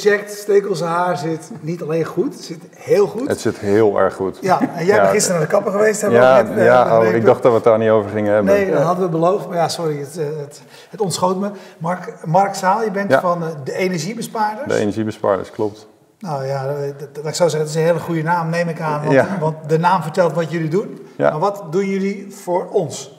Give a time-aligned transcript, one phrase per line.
[0.00, 0.32] gecheckt.
[0.32, 3.28] Stekelse haar zit niet alleen goed, het zit heel goed.
[3.28, 4.38] Het zit heel erg goed.
[4.40, 5.00] Ja, en jij Ja.
[5.00, 6.00] bent gisteren naar de kapper geweest.
[6.00, 8.32] Hebben Ja, net, eh, ja oh, ik dacht dat we het daar niet over gingen
[8.34, 8.54] hebben.
[8.54, 9.48] Nee, dat hadden we beloofd.
[9.48, 11.50] Maar ja, sorry, het, eh, het, het ontschoot me.
[11.78, 14.68] Mark, Mark Zaal, je bent van eh, de energiebespaarders.
[14.74, 15.86] De energiebespaarders, klopt.
[16.18, 18.68] Nou ja, dat, dat, dat ik zou zeggen, het is een hele goede naam, neem
[18.68, 19.00] ik aan.
[19.00, 19.26] Want, Ja.
[19.40, 21.06] want de naam vertelt wat jullie doen.
[21.16, 21.30] Ja.
[21.30, 23.16] Maar wat doen jullie voor ons?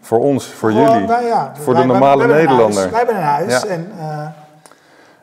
[0.00, 1.06] Voor ons, voor Gewoon, jullie.
[1.08, 2.78] nou ja, voor wij- de wij- normale wij een Nederlander.
[2.78, 2.90] huis.
[2.90, 3.92] Wij hebben een huis en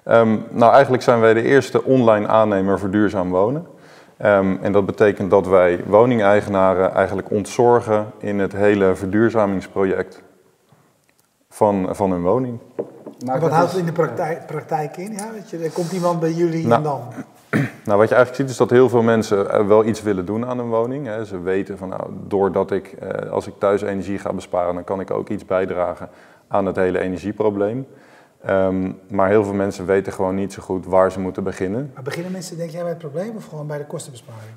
[0.03, 3.67] Ehm, nou, eigenlijk zijn wij de eerste online aannemer voor duurzaam wonen.
[4.17, 10.21] Ehm, en dat betekent dat wij woningeigenaren eigenlijk ontzorgen in het hele verduurzamingsproject
[11.49, 12.59] van, van hun woning.
[13.25, 15.11] Maakt wat het houdt het in de praktijk, praktijk in?
[15.11, 17.01] Ja, weet je, er komt iemand bij jullie Nou, en dan.
[17.85, 20.45] Nou, wat je eigenlijk ziet is dat heel veel mensen eh, wel iets willen doen
[20.45, 21.05] aan hun woning.
[21.05, 21.25] Hè.
[21.25, 24.99] Ze weten van, nou, doordat ik, eh, als ik thuis energie ga besparen, dan kan
[24.99, 26.09] ik ook iets bijdragen
[26.47, 27.87] aan het hele energieprobleem.
[28.45, 31.91] Ehm, maar heel veel mensen weten gewoon niet zo goed waar ze moeten beginnen.
[31.93, 34.51] Maar beginnen mensen, denk jij, bij het probleem of gewoon bij de kostenbesparing?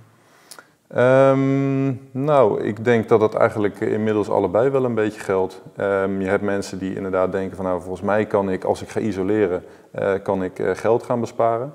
[0.89, 5.63] Ehm, nou, ik denk dat het eigenlijk inmiddels allebei wel een beetje geldt.
[5.77, 8.89] Ehm, je hebt mensen die inderdaad denken van nou, volgens mij kan ik, als ik
[8.89, 11.73] ga isoleren, eh, kan ik eh, geld gaan besparen.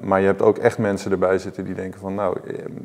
[0.00, 2.36] Maar je hebt ook echt mensen erbij zitten die denken van nou,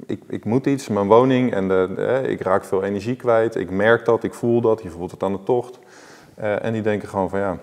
[0.06, 3.56] ik, ik moet iets, mijn woning en de, eh, ik raak veel energie kwijt.
[3.56, 5.80] Ik merk dat, ik voel dat, je voelt het aan de tocht.
[6.36, 7.58] En die denken gewoon van ja,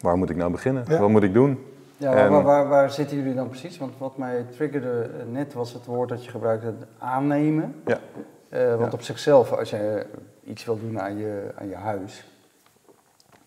[0.00, 0.84] waar moet ik nou beginnen?
[0.88, 0.98] Ja.
[0.98, 1.58] Wat moet ik doen?
[1.96, 3.78] Ja, En- waar, waar, waar zitten jullie dan precies?
[3.78, 7.74] Want wat mij triggerde net was het woord dat je gebruikte, aannemen.
[7.86, 7.98] Ja.
[8.48, 8.98] Eh, want Ja.
[8.98, 10.06] op zichzelf, als je
[10.44, 12.24] iets wil doen aan je, aan je huis,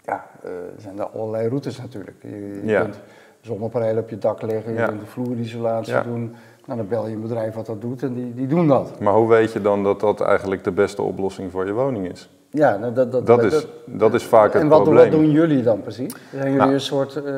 [0.03, 2.17] ja, eh, zijn er allerlei routes natuurlijk.
[2.21, 2.29] Je,
[2.63, 2.81] je Ja.
[2.81, 2.99] kunt
[3.41, 4.87] zonnepanelen op je dak leggen, je Ja.
[4.87, 6.01] kunt de vloerisolatie Ja.
[6.03, 6.35] doen.
[6.65, 8.99] Nou, dan bel je een bedrijf wat dat doet en die, die doen dat.
[8.99, 12.29] Maar hoe weet je dan dat dat eigenlijk de beste oplossing voor je woning is?
[12.55, 15.11] Ja, nou, dat, dat, Dat is, dat is vaak het en wat, doen- probleem.
[15.11, 16.13] wat doen jullie dan precies?
[16.31, 16.73] Zijn jullie Nou.
[16.73, 17.33] een soort, eh,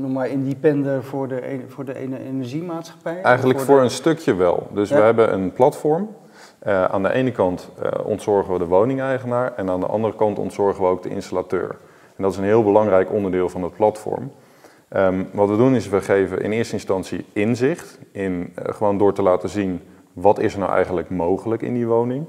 [0.00, 3.20] noem maar, independer voor de, e- voor de ene energiemaatschappij?
[3.22, 4.66] Eigenlijk voor de- een stukje wel.
[4.72, 4.96] Dus Ja.
[4.96, 6.08] we hebben een platform.
[6.58, 10.38] Eh, aan de ene kant eh, ontzorgen we de woningeigenaar en aan de andere kant
[10.38, 11.76] ontzorgen we ook de installateur.
[12.16, 14.30] En dat is een heel belangrijk onderdeel van het platform.
[14.88, 19.22] Ehm, wat we doen is we geven in eerste instantie inzicht in gewoon door te
[19.22, 19.80] laten zien
[20.12, 22.24] wat is er nou eigenlijk mogelijk in die woning.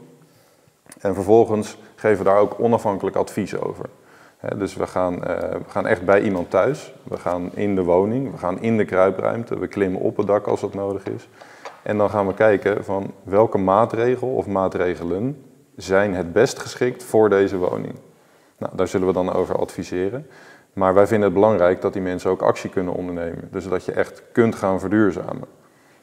[1.00, 3.85] En vervolgens geven we daar ook onafhankelijk advies over.
[4.55, 6.94] Dus we gaan, eh, we gaan echt bij iemand thuis.
[7.03, 10.47] We gaan in de woning, we gaan in de kruipruimte, we klimmen op het dak
[10.47, 11.29] als dat nodig is.
[11.81, 15.44] En dan gaan we kijken van welke maatregel of maatregelen
[15.75, 17.95] zijn het best geschikt voor deze woning.
[18.57, 20.28] Nou, daar zullen we dan over adviseren.
[20.73, 23.47] Maar wij vinden het belangrijk dat die mensen ook actie kunnen ondernemen.
[23.51, 25.47] Dus dat je echt kunt gaan verduurzamen.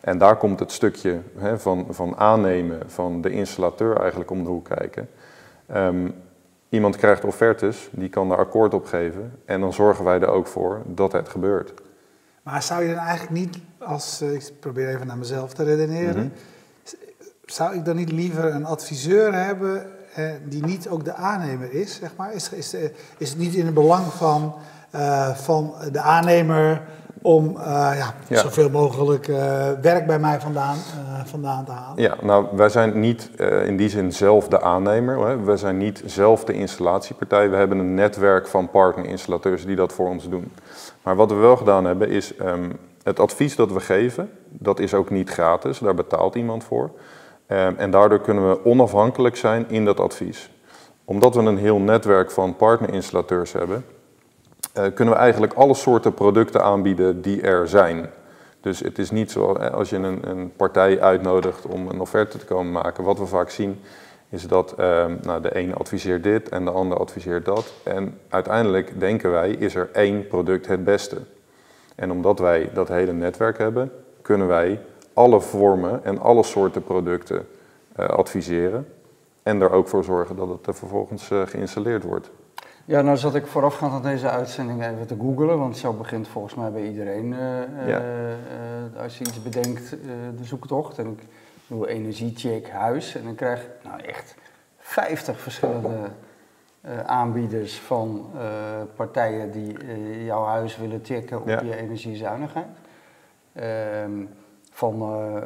[0.00, 4.50] En daar komt het stukje hè, van, van aannemen van de installateur eigenlijk om de
[4.50, 5.08] hoek kijken.
[5.66, 6.08] Ehm,
[6.68, 9.32] iemand krijgt offertes, die kan daar akkoord op geven.
[9.44, 11.72] En dan zorgen wij er ook voor dat het gebeurt.
[12.42, 16.22] Maar zou je dan eigenlijk niet, als eh, ik probeer even naar mezelf te redeneren,
[16.22, 16.94] Mhm.
[17.46, 21.94] zou ik dan niet liever een adviseur hebben eh, die niet ook de aannemer is,
[21.94, 22.32] zeg maar?
[22.32, 22.82] Is, is, eh,
[23.18, 24.54] is het niet in het belang van,
[24.90, 26.82] eh, van de aannemer
[27.22, 27.64] om eh,
[27.96, 28.40] ja, Ja.
[28.40, 32.02] zoveel mogelijk eh, werk bij mij vandaan, eh, vandaan te halen?
[32.02, 33.30] Ja, nou, wij zijn niet
[33.64, 35.26] in die zin zelf de aannemer.
[35.28, 35.40] Hè.
[35.40, 37.50] We zijn niet zelf de installatiepartij.
[37.50, 40.52] We hebben een netwerk van partnerinstallateurs die dat voor ons doen.
[41.02, 42.70] Maar wat we wel gedaan hebben is ehm,
[43.02, 45.78] het advies dat we geven, dat is ook niet gratis.
[45.78, 46.90] Daar betaalt iemand voor.
[47.46, 50.50] Ehm, en daardoor kunnen we onafhankelijk zijn in dat advies.
[51.04, 53.84] Omdat we een heel netwerk van partnerinstallateurs hebben,
[54.94, 58.10] kunnen we eigenlijk alle soorten producten aanbieden die er zijn.
[58.66, 62.38] Dus het is niet zo, eh, als je een, een partij uitnodigt om een offerte
[62.38, 63.80] te komen maken, wat we vaak zien,
[64.28, 67.72] is dat ehm, nou, de ene adviseert dit en de ander adviseert dat.
[67.82, 71.16] En uiteindelijk denken wij, is er één product het beste.
[71.94, 73.92] En omdat wij dat hele netwerk hebben,
[74.22, 74.80] kunnen wij
[75.12, 77.48] alle vormen en alle soorten producten
[77.92, 78.88] eh, adviseren.
[79.42, 82.30] En er ook voor zorgen dat het er vervolgens eh, geïnstalleerd wordt.
[82.88, 86.54] Ja, nou zat ik voorafgaand aan deze uitzending even te googlen, want zo begint volgens
[86.54, 88.00] mij bij iedereen, eh, eh, Ja.
[88.00, 89.98] eh, als je iets bedenkt, eh,
[90.38, 90.98] de zoektocht.
[90.98, 91.22] En ik
[91.66, 94.34] doe energiecheck huis en dan krijg ik nou echt
[94.78, 95.96] 50 verschillende
[97.06, 98.30] aanbieders van
[98.96, 99.76] partijen die
[100.24, 101.60] jouw huis willen checken op Ja.
[101.62, 102.66] je energiezuinigheid.
[103.52, 104.10] Ehm,
[104.76, 105.42] van eh, eh,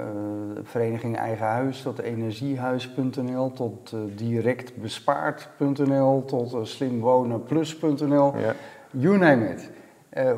[0.63, 8.55] Vereniging Eigen Huis tot energiehuis.nl, tot eh, directbespaard.nl, tot slimwonenplus.nl, Ja.
[8.91, 9.71] you name it.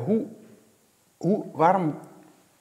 [0.05, 0.25] Hoe,
[1.17, 1.95] hoe, waarom,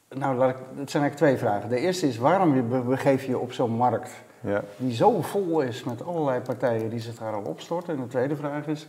[0.09, 1.69] nou laat ik, het zijn eigenlijk twee vragen.
[1.69, 4.63] De eerste is, waarom be- begeef je je op zo'n markt Ja.
[4.77, 7.95] die zo vol is met allerlei partijen die zich daar al opstorten.
[7.95, 8.87] En de tweede vraag is,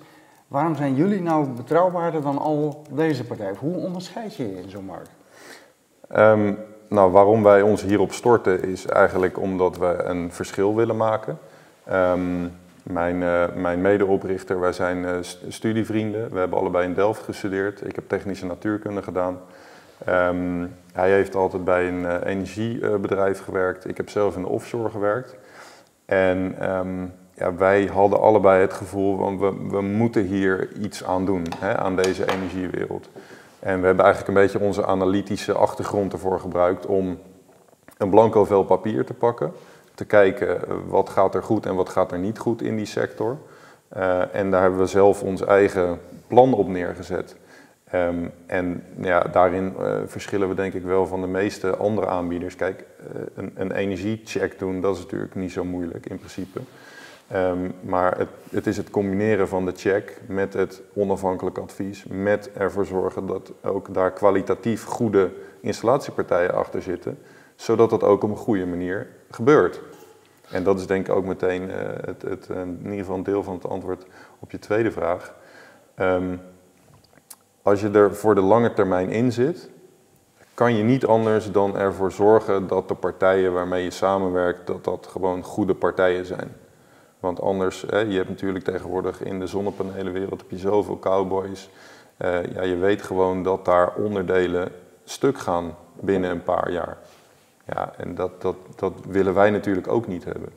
[0.48, 3.56] waarom zijn jullie nou betrouwbaarder dan al deze partijen?
[3.56, 5.10] Hoe onderscheid je je in zo'n markt?
[6.08, 6.54] Ehm,
[6.94, 11.38] nou, waarom wij ons hierop storten is eigenlijk omdat we een verschil willen maken.
[11.86, 12.48] Ehm,
[12.84, 16.32] mijn, eh, mijn medeoprichter, wij zijn eh, st- studievrienden.
[16.32, 17.88] We hebben allebei in Delft gestudeerd.
[17.88, 19.40] Ik heb technische natuurkunde gedaan.
[20.06, 23.88] Ehm, hij heeft altijd bij een eh, energiebedrijf gewerkt.
[23.88, 25.36] Ik heb zelf in de offshore gewerkt.
[26.06, 31.26] En ehm, ja, wij hadden allebei het gevoel van we, we moeten hier iets aan
[31.26, 33.10] doen, hè, aan deze energiewereld.
[33.64, 37.20] En we hebben eigenlijk een beetje onze analytische achtergrond ervoor gebruikt om
[37.98, 39.52] een blanco vel papier te pakken.
[39.94, 42.86] Te kijken eh, wat gaat er goed en wat gaat er niet goed in die
[42.86, 43.38] sector.
[43.88, 47.36] Eh, en daar hebben we zelf ons eigen plan op neergezet.
[47.84, 52.56] Ehm, en ja, daarin eh, verschillen we denk ik wel van de meeste andere aanbieders.
[52.56, 52.86] Kijk,
[53.36, 56.60] een, een energiecheck doen, dat is natuurlijk niet zo moeilijk in principe.
[57.34, 62.52] Ehm, maar het, het is het combineren van de check met het onafhankelijk advies, met
[62.52, 65.32] ervoor zorgen dat ook daar kwalitatief goede
[65.62, 67.20] installatiepartijen achter zitten,
[67.56, 69.82] zodat dat ook op een goede manier gebeurt.
[70.50, 73.24] En dat is denk ik ook meteen eh, het, het, eh, in ieder geval een
[73.24, 74.06] deel van het antwoord
[74.40, 75.34] op je tweede vraag.
[75.96, 76.36] Ehm,
[77.62, 79.70] als je er voor de lange termijn in zit,
[80.54, 85.08] kan je niet anders dan ervoor zorgen dat de partijen waarmee je samenwerkt, dat dat
[85.08, 86.62] gewoon goede partijen zijn.
[87.24, 91.70] Want anders, hè, je hebt natuurlijk tegenwoordig in de zonnepanelenwereld heb je zoveel cowboys.
[92.18, 94.72] Eh, ja, je weet gewoon dat daar onderdelen
[95.04, 96.98] stuk gaan binnen een paar jaar.
[97.66, 100.50] Ja, en dat, dat, dat willen wij natuurlijk ook niet hebben.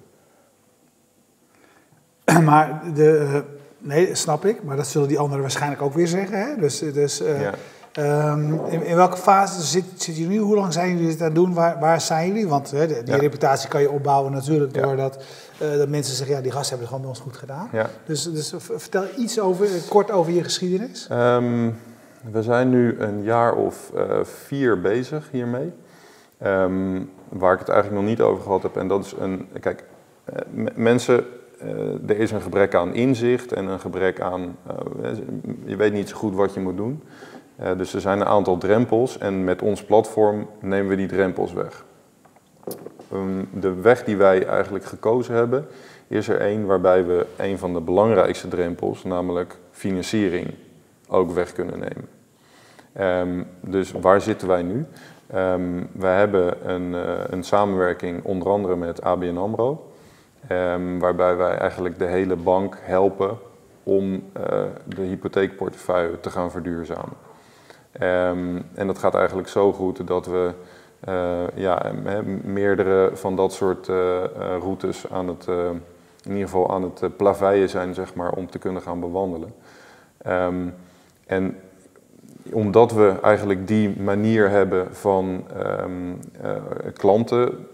[2.48, 3.40] Maar de, eh,
[3.78, 6.38] nee, snap ik, maar dat zullen die anderen waarschijnlijk ook weer zeggen.
[6.38, 6.56] Hè?
[6.56, 7.54] Dus, dus eh, Ja.
[7.96, 10.44] Ehm, in, in welke fase zit, zitten jullie nu?
[10.44, 11.54] Hoe lang zijn jullie dit aan het doen?
[11.54, 12.48] Waar, waar zijn jullie?
[12.48, 13.16] Want hè, die Ja.
[13.16, 15.24] reputatie kan je opbouwen natuurlijk doordat
[15.58, 17.68] eh, dat mensen zeggen, ja, die gasten hebben het gewoon bij ons goed gedaan.
[17.72, 17.90] Ja.
[18.06, 21.06] Dus, dus vertel iets over, kort over je geschiedenis.
[21.10, 21.70] Ehm,
[22.32, 25.72] we zijn nu een jaar of eh, vier bezig hiermee.
[26.38, 28.76] Ehm, waar ik het eigenlijk nog niet over gehad heb.
[28.76, 29.48] En dat is een.
[29.60, 29.84] Kijk,
[30.24, 30.34] eh,
[30.74, 31.24] mensen.
[32.06, 34.56] er is een gebrek aan inzicht en een gebrek aan.
[35.64, 37.02] je weet niet zo goed wat je moet doen.
[37.56, 39.18] Eh, dus er zijn een aantal drempels.
[39.18, 41.84] En met ons platform nemen we die drempels weg.
[43.12, 45.66] Ehm, de weg die wij eigenlijk gekozen hebben,
[46.08, 50.54] is er één waarbij we een van de belangrijkste drempels, namelijk financiering,
[51.08, 52.08] ook weg kunnen nemen.
[52.92, 54.86] Ehm, dus waar zitten wij nu?
[55.26, 59.90] Ehm wij hebben een, eh, een samenwerking onder andere met ABN AMRO,
[60.98, 63.38] waarbij wij eigenlijk de hele bank helpen
[63.82, 67.25] om eh, de hypotheekportefeuille te gaan verduurzamen.
[67.98, 70.52] Ehm, en dat gaat eigenlijk zo goed dat we
[71.00, 71.92] eh, ja,
[72.42, 75.46] meerdere van dat soort eh, eh, routes aan het,
[76.22, 79.54] in ieder geval aan het plaveien zijn, zeg maar, om te kunnen gaan bewandelen.
[80.22, 80.68] Ehm,
[81.26, 81.56] en
[82.52, 85.90] omdat we eigenlijk die manier hebben van ehm,
[86.42, 86.52] eh,
[86.92, 87.66] klanten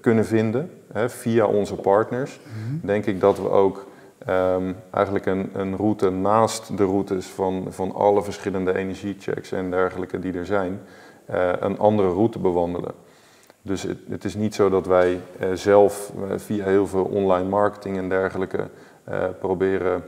[0.00, 2.40] kunnen vinden hè, via onze partners,
[2.82, 3.86] denk ik dat we ook
[4.26, 10.18] ehm, eigenlijk een, een route naast de routes van, van alle verschillende energiechecks en dergelijke
[10.18, 10.80] die er zijn,
[11.24, 12.92] eh, een andere route bewandelen.
[13.62, 17.48] Dus het, het is niet zo dat wij eh, zelf eh, via heel veel online
[17.48, 18.68] marketing en dergelijke
[19.38, 20.04] proberen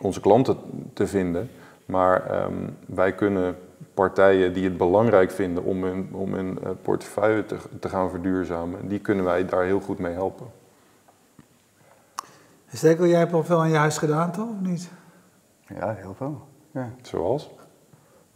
[0.00, 0.56] onze klanten
[0.92, 1.50] te vinden.
[1.84, 2.52] Maar ehm,
[2.86, 3.56] wij kunnen
[3.94, 8.98] partijen die het belangrijk vinden om hun, om hun portefeuille te, te gaan verduurzamen, die
[8.98, 10.46] kunnen wij daar heel goed mee helpen.
[12.72, 14.48] Stekel, jij hebt al veel aan je huis gedaan, toch?
[14.48, 14.88] Of niet?
[15.78, 16.46] Ja, heel veel.
[16.70, 16.90] Ja.
[17.02, 17.50] Zoals?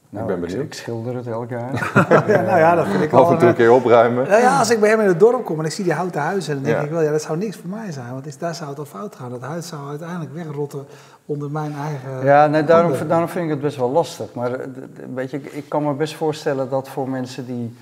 [0.09, 0.65] Nou, ben ik, benieuwd.
[0.65, 1.93] ik schilder het elk jaar.
[2.29, 4.29] ja, nou ja, dat vind ik Af al en toe een een, keer opruimen.
[4.29, 6.21] Nou ja, als ik bij hem in het dorp kom en ik zie die houten
[6.21, 6.83] huizen, dan denk Ja.
[6.83, 8.13] ik wel, ja, dat zou niks voor mij zijn.
[8.13, 9.31] Want is, daar zou het al fout gaan.
[9.31, 10.87] Dat huis zou uiteindelijk wegrotten
[11.27, 12.25] onder mijn eigen...
[12.25, 14.35] Ja, nee, daarom, daarom vind ik het best wel lastig.
[14.35, 14.67] Maar eh,
[15.15, 17.77] weet je, ik, ik kan me best voorstellen dat voor mensen die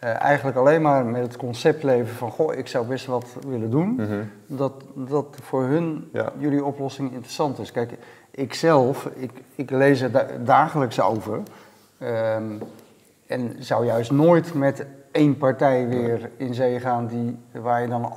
[0.00, 2.30] eh, eigenlijk alleen maar met het concept leven van...
[2.30, 4.22] goh, ik zou best wat willen doen, Mhm.
[4.46, 6.32] dat, dat voor hun Ja.
[6.38, 7.72] jullie oplossing interessant is.
[7.72, 7.92] Kijk,
[8.30, 11.40] ik zelf, ik, ik lees er da- dagelijks over.
[11.98, 12.44] ehm,
[13.26, 18.12] en zou juist nooit met één partij weer in zee gaan die, waar je dan,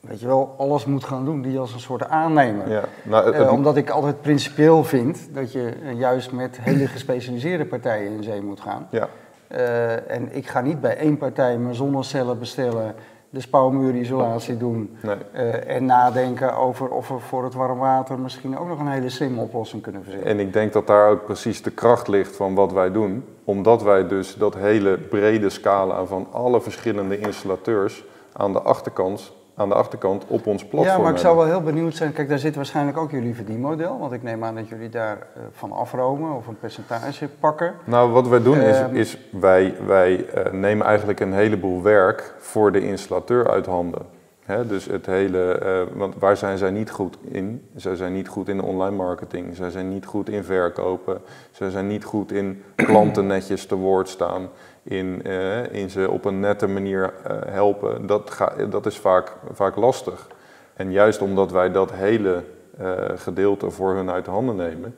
[0.00, 1.42] weet je wel, alles moet gaan doen.
[1.42, 2.70] Die als een soort aannemer.
[2.70, 6.86] Ja, nou, het- Eh, omdat ik altijd principieel vind dat je eh, juist met hele
[6.86, 8.86] gespecialiseerde partijen in zee moet gaan.
[8.90, 9.08] ja.
[9.48, 12.94] Eh, en ik ga niet bij één partij mijn zonnecellen bestellen,
[13.30, 15.16] de spouwmuurisolatie doen nee.
[15.32, 19.08] eh, en nadenken over of we voor het warm water misschien ook nog een hele
[19.08, 20.28] slimme oplossing kunnen verzinnen.
[20.28, 23.24] En ik denk dat daar ook precies de kracht ligt van wat wij doen.
[23.44, 29.68] Omdat wij dus dat hele brede scala van alle verschillende installateurs aan de achterkant aan
[29.68, 32.12] de achterkant op ons platform Ja, maar ik zou wel heel benieuwd zijn.
[32.12, 33.98] Kijk, daar zit waarschijnlijk ook jullie verdienmodel.
[33.98, 37.74] Want ik neem aan dat jullie daar eh, van afromen of een percentage pakken.
[37.84, 38.94] Nou, wat wij doen is, Ehm.
[38.94, 44.02] is wij, wij eh, nemen eigenlijk een heleboel werk voor de installateur uit handen.
[44.44, 47.68] Hè, dus het hele, eh, want waar zijn zij niet goed in?
[47.76, 51.20] Zij zijn niet goed in online marketing, zij zijn niet goed in verkopen,
[51.50, 54.48] zij zijn niet goed in klanten netjes te woord staan,
[54.88, 58.06] in, eh, in ze op een nette manier eh, helpen.
[58.06, 60.26] Dat, ga, dat is vaak, vaak lastig.
[60.74, 62.42] En juist omdat wij dat hele
[62.78, 64.94] eh, gedeelte voor hun uit handen nemen,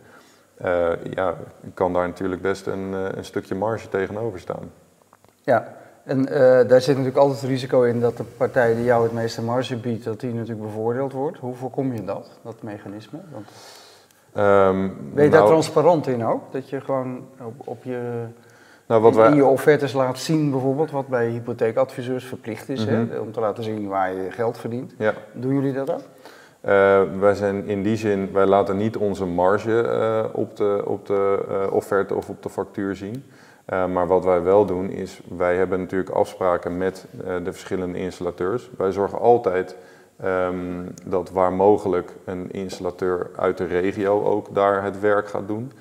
[1.11, 1.35] ja,
[1.75, 4.71] kan daar natuurlijk best een, een stukje marge tegenover staan.
[5.43, 6.25] Ja, en
[6.69, 9.77] daar zit natuurlijk altijd het risico in dat de partij die jou het meeste marge
[9.77, 11.39] biedt, dat die natuurlijk bevoordeeld wordt.
[11.39, 13.19] Hoe voorkom je dat, dat mechanisme?
[13.33, 13.47] Want
[14.33, 16.53] Ehm, ben je daar nou, transparant in ook?
[16.53, 18.25] Dat je gewoon op, op je,
[18.89, 22.95] nou, wat in je offertes laat zien bijvoorbeeld, wat bij hypotheekadviseurs verplicht is, Mhm.
[23.11, 24.95] hè, om te laten zien waar je geld verdient.
[24.99, 26.01] ja, Doen jullie dat ook?
[26.61, 31.07] Eh, wij zijn in die zin, wij laten niet onze marge eh, op de, op
[31.07, 33.25] de eh, offerte of op de factuur zien.
[33.93, 37.07] Maar wat wij wel doen is, wij hebben natuurlijk afspraken met
[37.45, 38.71] de verschillende installateurs.
[38.77, 39.77] Wij zorgen altijd
[40.21, 40.55] ehm,
[41.07, 45.73] dat waar mogelijk een installateur uit de regio ook daar het werk gaat doen.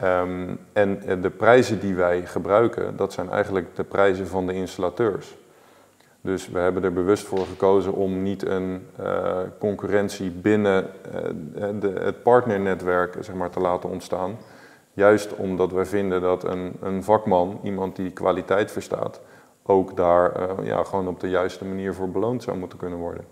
[0.00, 5.38] Ehm, en de prijzen die wij gebruiken, dat zijn eigenlijk de prijzen van de installateurs.
[6.20, 11.88] Dus we hebben er bewust voor gekozen om niet een eh, concurrentie binnen eh, de,
[11.88, 14.36] het partnernetwerk zeg maar, te laten ontstaan.
[14.92, 19.20] Juist omdat wij vinden dat een, een vakman, iemand die kwaliteit verstaat,
[19.62, 23.24] ook daar eh, ja, gewoon op de juiste manier voor beloond zou moeten kunnen worden.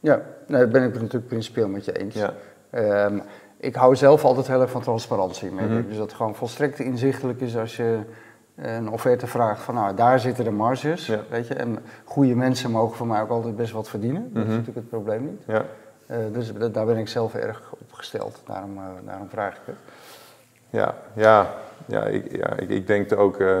[0.00, 2.14] Ja, dat ben ik het natuurlijk principieel met je eens.
[2.14, 2.34] Ja,
[2.76, 3.18] Ehm,
[3.56, 5.50] ik hou zelf altijd heel erg van transparantie.
[5.50, 5.66] Mee.
[5.66, 5.86] Mhm.
[5.88, 7.98] Dus dat het gewoon volstrekt inzichtelijk is als je
[8.56, 11.06] een offerte vraagt van nou, daar zitten de marges.
[11.06, 11.20] Ja.
[11.30, 11.54] Weet je?
[11.54, 14.22] En goede mensen mogen voor mij ook altijd best wat verdienen.
[14.22, 14.52] Dat Mhm.
[14.52, 15.42] is natuurlijk het probleem niet.
[15.46, 15.64] ja.
[16.06, 18.42] Eh, dus da- daar ben ik zelf erg op gesteld.
[18.46, 19.76] Daarom, eh, daarom vraag ik het.
[20.70, 21.54] Ja, ja,
[21.86, 23.58] ja, ik, ja ik, ik denk ook, eh,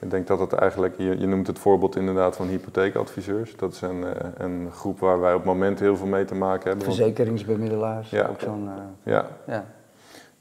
[0.00, 3.56] ik denk dat het eigenlijk, je, je noemt het voorbeeld inderdaad van hypotheekadviseurs.
[3.56, 6.34] Dat is een, eh, een groep waar wij op het moment heel veel mee te
[6.34, 6.84] maken hebben.
[6.84, 8.26] Verzekeringsbemiddelaars, Ja.
[8.26, 8.68] ook zo'n...
[8.68, 9.64] eh, ja, ja.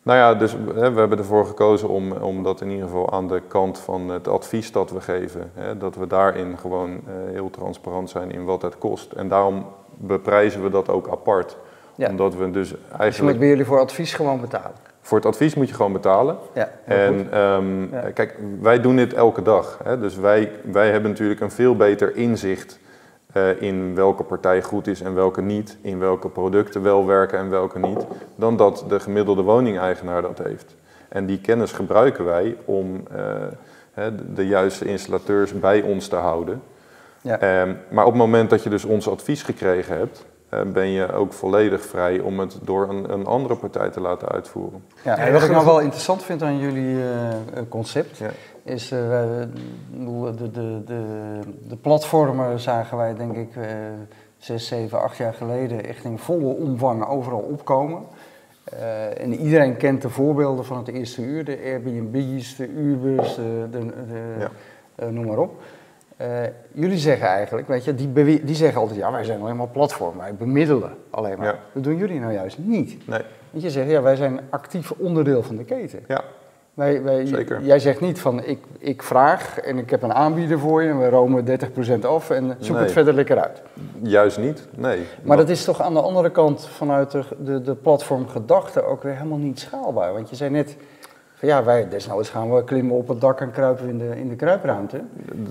[0.03, 3.27] Nou ja, dus hè, we hebben ervoor gekozen om, om dat in ieder geval aan
[3.27, 7.49] de kant van het advies dat we geven, hè, dat we daarin gewoon eh, heel
[7.49, 9.11] transparant zijn in wat het kost.
[9.11, 9.65] En daarom
[9.97, 11.57] beprijzen we dat ook apart.
[11.95, 12.09] Ja.
[12.09, 14.71] Omdat we dus Dus je moet eigenlijk, bij jullie voor advies gewoon betalen.
[15.07, 16.37] Voor het advies moet je gewoon betalen.
[16.53, 16.69] Ja.
[16.85, 18.09] En ehm, Ja.
[18.13, 19.79] kijk, wij doen dit elke dag.
[19.83, 22.79] Hè, dus wij, wij hebben natuurlijk een veel beter inzicht
[23.33, 25.77] eh, in welke partij goed is en welke niet.
[25.81, 28.05] In welke producten wel werken en welke niet.
[28.35, 30.75] Dan dat de gemiddelde woningeigenaar dat heeft.
[31.09, 36.61] En die kennis gebruiken wij om eh, de- juiste installateurs bij ons te houden.
[37.21, 37.39] Ja.
[37.39, 40.25] Ehm, maar op het moment dat je dus ons advies gekregen hebt,
[40.73, 44.83] ben je ook volledig vrij om het door een, een andere partij te laten uitvoeren.
[45.03, 45.73] Ja, en wat ik nou graag.
[45.73, 47.37] wel interessant vind aan jullie eh, eh,
[47.69, 48.29] concept, Ja.
[48.63, 49.19] is eh,
[49.91, 51.01] bedoel, de, de, de,
[51.67, 53.63] de platformen zagen wij denk ik eh,
[54.37, 58.01] zes, zeven, acht jaar geleden echt in volle omvang overal opkomen.
[58.63, 63.67] Eh, en iedereen kent de voorbeelden van het eerste uur, de Airbnb's, de Ubers, de,
[63.71, 64.49] de, de- Ja.
[64.95, 65.61] eh, noem maar op.
[66.17, 66.27] Eh,
[66.71, 70.17] jullie zeggen eigenlijk, weet je, die, die zeggen altijd, ja wij zijn alleen maar platform,
[70.17, 71.47] wij bemiddelen alleen maar.
[71.47, 71.59] Ja.
[71.73, 73.07] Dat doen jullie nou juist niet.
[73.07, 73.21] Nee,
[73.51, 75.99] Want je zegt, ja, wij zijn actief onderdeel van de keten.
[76.07, 76.21] ja.
[76.73, 77.61] Wij, wij, Zeker.
[77.61, 80.99] Jij zegt niet van, ik, ik vraag en ik heb een aanbieder voor je en
[80.99, 82.83] we romen 30% af en zoek Nee.
[82.83, 83.61] het verder lekker uit.
[84.01, 85.05] Juist niet, nee.
[85.23, 89.13] Maar dat is toch aan de andere kant vanuit de, de, de platformgedachte ook weer
[89.15, 90.13] helemaal niet schaalbaar.
[90.13, 90.77] Want je zei net,
[91.37, 94.29] van ja, wij desnoods gaan we klimmen op het dak en kruipen in de, in
[94.29, 95.01] de kruipruimte.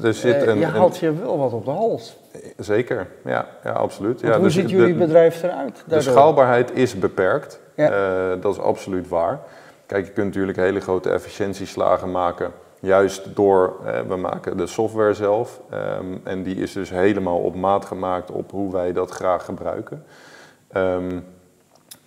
[0.02, 2.16] Er zit Eh, een, je haalt je wel wat op de hals.
[2.58, 4.20] Zeker, ja, ja absoluut.
[4.20, 5.84] Want ja, hoe dus ziet de- jullie bedrijf eruit?
[5.86, 7.90] De schaalbaarheid is beperkt, Ja.
[7.90, 9.40] Eh, dat is absoluut waar.
[9.86, 12.50] Kijk, je kunt natuurlijk hele grote efficiëntieslagen maken,
[12.80, 15.60] juist door, eh, we maken de software zelf.
[15.70, 20.04] ehm, en die is dus helemaal op maat gemaakt op hoe wij dat graag gebruiken.
[20.72, 21.18] Ehm,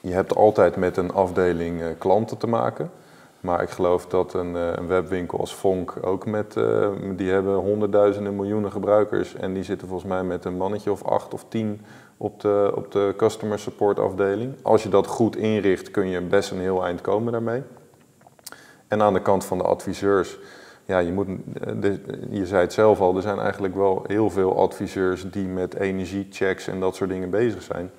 [0.02, 2.92] je hebt altijd met een afdeling klanten te maken.
[3.39, 7.55] Maar ik geloof dat een, eh, een webwinkel als Vonk ook met, eh, die hebben
[7.55, 9.36] honderdduizenden miljoenen gebruikers.
[9.36, 11.81] En die zitten volgens mij met een mannetje of acht of tien
[12.17, 14.53] op de, op de customer support afdeling.
[14.62, 17.63] Als je dat goed inricht kun je best een heel eind komen daarmee.
[18.88, 20.38] En aan de kant van de adviseurs,
[20.86, 21.27] ja, je, moet,
[21.81, 21.91] eh,
[22.29, 26.67] je zei het zelf al, er zijn eigenlijk wel heel veel adviseurs die met energiechecks
[26.67, 27.91] en dat soort dingen bezig zijn.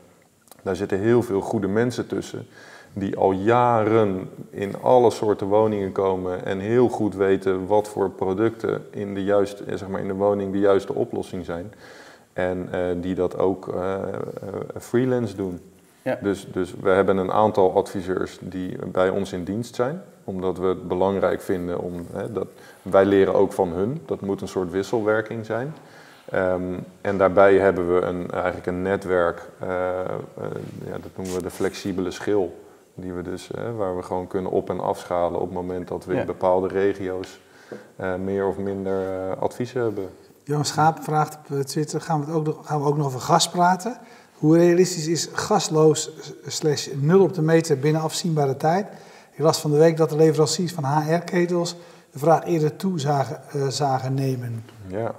[0.62, 2.46] Daar zitten heel veel goede mensen tussen
[2.92, 8.84] die al jaren in alle soorten woningen komen en heel goed weten wat voor producten
[8.90, 11.72] in de, juiste, eh, zeg maar in de woning de juiste oplossing zijn.
[12.32, 13.98] en eh, die dat ook eh,
[14.78, 15.60] freelance doen.
[16.02, 16.18] Ja.
[16.22, 20.66] Dus, dus we hebben een aantal adviseurs die bij ons in dienst zijn, omdat we
[20.66, 22.46] het belangrijk vinden om hè, dat
[22.82, 24.00] wij leren ook van hun.
[24.06, 25.74] Dat moet een soort wisselwerking zijn.
[26.30, 26.62] Ehm,
[27.00, 29.48] en daarbij hebben we een, eigenlijk een netwerk,
[30.84, 32.54] ja, dat noemen we de flexibele schil.
[32.94, 36.04] Die we dus, eh, waar we gewoon kunnen op- en afschalen op het moment dat
[36.04, 36.20] we Ja.
[36.20, 37.40] in bepaalde regio's
[37.96, 40.08] eh, meer of minder eh, adviezen hebben.
[40.44, 43.06] Johan Schaap vraagt op eh, Twitter, gaan we, het ook nog, gaan we ook nog
[43.06, 43.98] over gas praten?
[44.38, 46.10] Hoe realistisch is gasloos
[46.46, 48.86] slash nul op de meter binnen afzienbare tijd?
[49.32, 51.76] Ik las van de week dat de leveranciers van HR-ketels
[52.10, 54.64] de vraag eerder toe zagen, eh, zagen nemen.
[54.86, 55.14] Ja.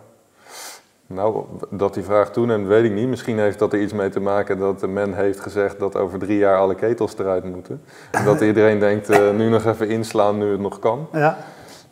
[1.13, 3.07] Nou, dat die vraag toeneemt, weet ik niet.
[3.07, 6.37] Misschien heeft dat er iets mee te maken dat men heeft gezegd dat over drie
[6.37, 7.81] jaar alle ketels eruit moeten.
[8.11, 11.07] En dat iedereen denkt, eh, nu nog even inslaan nu het nog kan.
[11.11, 11.37] Ja,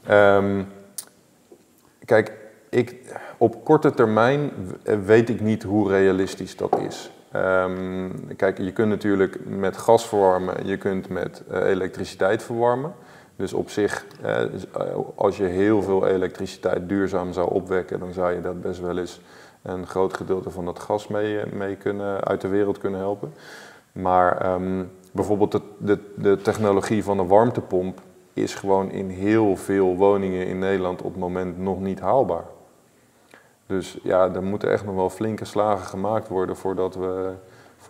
[0.06, 0.62] Ehm,
[2.06, 2.32] kijk,
[2.70, 2.96] ik,
[3.38, 4.52] op korte termijn
[5.06, 7.12] weet ik niet hoe realistisch dat is.
[7.32, 12.94] Ehm, kijk, je kunt natuurlijk met gas verwarmen, je kunt met eh, elektriciteit verwarmen.
[13.40, 14.06] Dus op zich,
[14.52, 18.80] dus, eh, als je heel veel elektriciteit duurzaam zou opwekken, dan zou je dat best
[18.80, 19.22] wel eens
[19.62, 23.34] een groot gedeelte van dat gas mee, eh, mee kunnen, uit de wereld kunnen helpen.
[23.92, 28.02] Maar ehm, bijvoorbeeld de, de, de technologie van een warmtepomp
[28.34, 32.46] is gewoon in heel veel woningen in Nederland op het moment nog niet haalbaar.
[33.66, 37.34] Dus ja, er moeten echt nog wel flinke slagen gemaakt worden voordat we,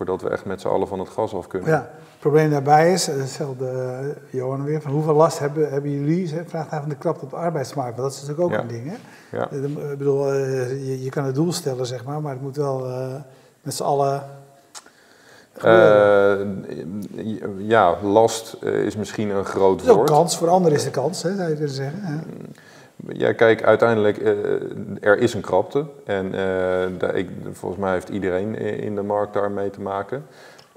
[0.00, 1.68] voordat we echt met z'n allen van het gas af kunnen.
[1.68, 1.90] ja.
[2.00, 6.28] Het probleem daarbij is, eh, hetzelfde eh, Johan weer, van hoeveel last hebben, hebben jullie,
[6.34, 8.60] hè, vraagt hij van de krapte op de arbeidsmarkt, want dat is natuurlijk ook Ja.
[8.62, 8.90] een ding.
[8.90, 8.96] Hè?
[9.38, 9.50] Ja.
[9.50, 12.56] Eh, Ik bedoel, eh, je, je kan het doel stellen, zeg maar, maar het moet
[12.56, 13.14] wel eh,
[13.62, 14.22] met z'n allen.
[15.54, 16.40] Eh,
[17.56, 20.10] ja, last eh, is misschien een groot is ook woord.
[20.10, 22.00] kans, voor anderen is de kans, hè, zou je kunnen zeggen.
[22.02, 22.16] hè.
[23.08, 24.32] Ja, kijk, uiteindelijk, eh,
[25.00, 25.84] er is een krapte.
[26.04, 30.26] En eh, ik, volgens mij heeft iedereen in de markt daarmee te maken.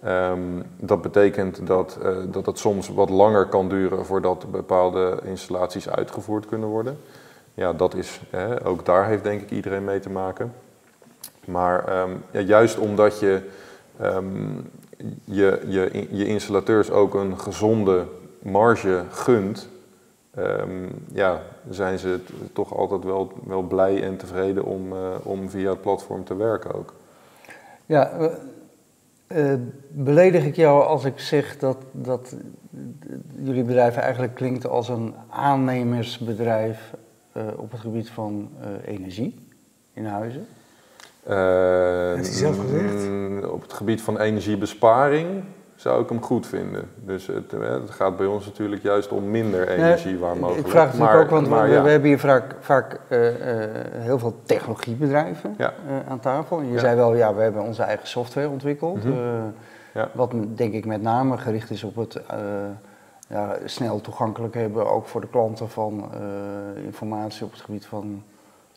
[0.04, 0.40] Ehm,
[0.78, 6.46] dat betekent dat, eh, dat het soms wat langer kan duren voordat bepaalde installaties uitgevoerd
[6.46, 6.98] kunnen worden.
[7.54, 8.22] Ja, dat is,
[8.64, 10.54] ook daar heeft denk ik iedereen mee te maken.
[11.46, 13.42] Maar ehm, ja, juist omdat je,
[14.00, 14.26] ehm,
[15.24, 18.06] je, je je installateurs ook een gezonde
[18.40, 19.70] marge gunt,
[20.36, 22.20] Ehm, ja, zijn ze
[22.54, 26.74] toch altijd wel, wel blij en tevreden om, eh, om via het platform te werken
[26.74, 26.94] ook.
[27.86, 32.36] Ja, eh, eh, beledig ik jou als ik zeg dat, dat
[33.36, 36.94] jullie bedrijf eigenlijk klinkt als een aannemersbedrijf
[37.32, 39.48] eh, op het gebied van eh, energie
[39.94, 40.48] in huizen?
[41.24, 42.94] Eh, Heeft hij zelf gezegd?
[43.08, 45.44] mm, Op het gebied van energiebesparing
[45.84, 46.90] zou ik hem goed vinden.
[46.96, 50.66] Dus het, eh, het gaat bij ons natuurlijk juist om minder energie waar mogelijk.
[50.66, 51.84] Ik vraag het natuurlijk ook, want maar we, ja.
[51.84, 55.74] we hebben hier vaak, vaak eh, eh, heel veel technologiebedrijven Ja.
[56.08, 56.60] aan tafel.
[56.60, 56.80] En je Ja.
[56.80, 59.04] zei wel, ja, we hebben onze eigen software ontwikkeld.
[59.04, 59.14] Mhm.
[59.94, 60.10] Ja.
[60.12, 62.22] Wat denk ik met name gericht is op het
[63.30, 66.10] ja, snel toegankelijk hebben, ook voor de klanten van
[66.86, 68.24] informatie op het gebied van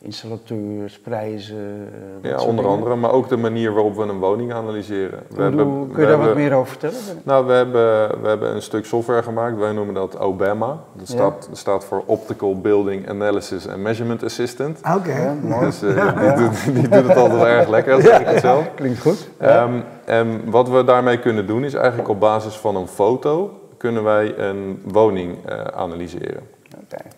[0.01, 1.89] installateurs, prijzen.
[2.21, 5.19] eh, Ja, onder andere, maar ook de manier waarop we een woning analyseren.
[5.35, 6.95] We hebben- kun je daar wat meer over vertellen?
[7.23, 9.57] Nou, we hebben, we hebben een stuk software gemaakt.
[9.57, 10.67] Wij noemen dat OBAMA.
[10.93, 11.13] Dat Ja.
[11.13, 14.79] staat, staat voor Optical Building Analysis and Measurement Assistant.
[14.97, 15.11] Oké.
[15.11, 15.65] Ja, mooi.
[15.65, 18.69] Dus eh, die, doet, die doet het altijd erg lekker, dat zeg ik het zelf.
[18.75, 19.29] Klinkt goed.
[19.37, 19.73] Ehm,
[20.05, 24.37] en wat we daarmee kunnen doen is eigenlijk op basis van een foto kunnen wij
[24.37, 26.41] een woning eh, analyseren.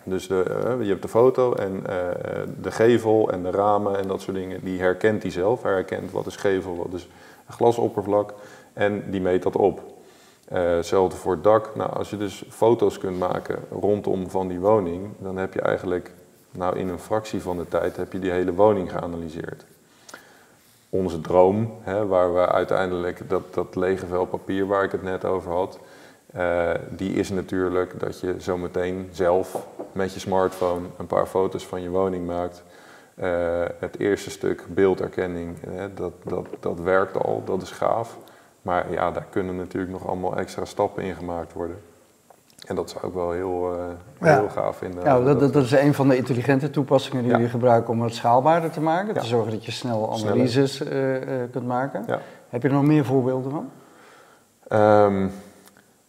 [0.04, 1.96] Dus de, eh, je hebt de foto en eh,
[2.60, 5.62] de gevel en de ramen en dat soort dingen, die herkent hij zelf.
[5.62, 7.08] Hij herkent wat is gevel, wat is
[7.48, 8.34] glasoppervlak
[8.72, 9.82] en die meet dat op.
[10.44, 11.74] Eh, Hetzelfde voor het dak.
[11.74, 16.12] Nou, als je dus foto's kunt maken rondom van die woning, dan heb je eigenlijk
[16.50, 19.64] nou, in een fractie van de tijd heb je die hele woning geanalyseerd.
[20.88, 25.24] Onze droom, hè, waar we uiteindelijk dat, dat lege vel papier waar ik het net
[25.24, 25.78] over had,
[26.32, 31.82] eh, die is natuurlijk dat je zometeen zelf met je smartphone een paar foto's van
[31.82, 32.62] je woning maakt.
[33.14, 33.28] Eh,
[33.78, 38.16] het eerste stuk beelderkenning, hè, dat, dat, dat werkt al, dat is gaaf.
[38.62, 41.76] Maar ja, daar kunnen natuurlijk nog allemaal extra stappen in gemaakt worden.
[42.66, 44.38] En dat zou ik wel heel, eh, Ja.
[44.38, 45.04] heel gaaf vinden.
[45.04, 47.36] Ja, dat, dat, dat is een van de intelligente toepassingen die Ja.
[47.36, 49.14] jullie gebruiken om het schaalbaarder te maken.
[49.14, 49.20] Ja.
[49.20, 50.82] Te zorgen dat je snel analyses
[51.50, 52.04] kunt maken.
[52.48, 53.70] Heb je er nog meer voorbeelden van?
[54.68, 55.26] Ehm,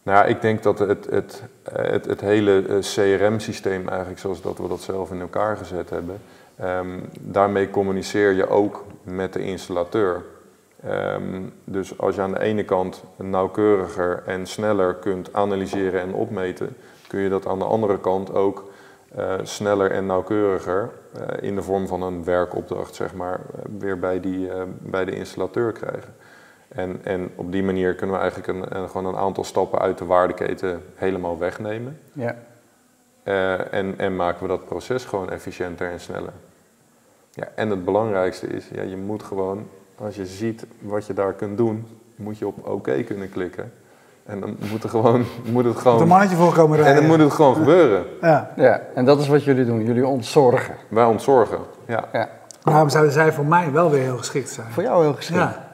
[0.02, 4.68] nou ik denk dat het, het, het, het hele eh, CRM-systeem eigenlijk zoals dat we
[4.68, 6.20] dat zelf in elkaar gezet hebben,
[6.56, 10.24] ehm, daarmee communiceer je ook met de installateur.
[10.82, 16.76] Ehm, dus als je aan de ene kant nauwkeuriger en sneller kunt analyseren en opmeten,
[17.08, 18.70] kun je dat aan de andere kant ook
[19.14, 23.40] eh, sneller en nauwkeuriger eh, in de vorm van een werkopdracht, zeg maar,
[23.78, 26.14] weer bij, die, bij de installateur krijgen.
[26.74, 29.98] En, en op die manier kunnen we eigenlijk een, een- gewoon een aantal stappen uit
[29.98, 31.98] de waardeketen helemaal wegnemen.
[32.12, 32.34] Ja.
[33.22, 36.32] Eh, en, en maken we dat proces gewoon efficiënter en sneller.
[37.30, 41.32] Ja, en het belangrijkste is, ja, je moet gewoon, als je ziet wat je daar
[41.32, 43.72] kunt doen, moet je op oké kunnen klikken.
[44.26, 46.00] En dan moet, er gewoon, moet het Moet gewoon...
[46.00, 47.02] een mannetje voor komen En rijden.
[47.02, 48.04] dan moet het gewoon gebeuren.
[48.20, 48.50] Ja.
[48.56, 49.84] ja, en dat is wat jullie doen.
[49.84, 50.74] Jullie ontzorgen.
[50.88, 51.58] Wij ontzorgen.
[51.86, 52.04] Ja.
[52.12, 52.28] Ja.
[52.62, 54.66] Daarom zouden zij voor mij wel weer heel geschikt zijn.
[54.70, 55.38] Voor jou heel geschikt.
[55.38, 55.64] Ja.